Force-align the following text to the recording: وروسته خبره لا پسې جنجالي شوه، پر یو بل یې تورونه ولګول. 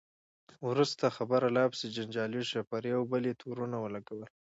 وروسته 0.69 1.15
خبره 1.17 1.47
لا 1.57 1.63
پسې 1.71 1.87
جنجالي 1.95 2.41
شوه، 2.49 2.67
پر 2.71 2.81
یو 2.93 3.01
بل 3.11 3.23
یې 3.29 3.37
تورونه 3.41 3.77
ولګول. 3.79 4.21